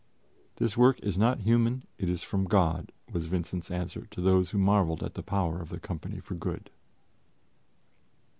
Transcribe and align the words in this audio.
"This 0.55 0.75
work 0.75 0.99
is 1.01 1.15
not 1.15 1.41
human, 1.41 1.83
it 1.99 2.09
is 2.09 2.23
from 2.23 2.45
God," 2.45 2.91
was 3.11 3.27
Vincent's 3.27 3.69
answer 3.69 4.07
to 4.07 4.19
those 4.19 4.49
who 4.49 4.57
marvelled 4.57 5.03
at 5.03 5.13
the 5.13 5.21
power 5.21 5.61
of 5.61 5.69
the 5.69 5.79
company 5.79 6.19
for 6.19 6.33
good. 6.33 6.71